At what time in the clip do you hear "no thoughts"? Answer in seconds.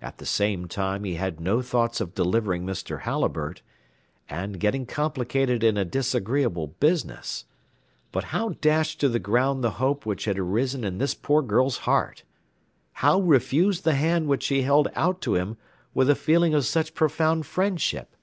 1.40-2.00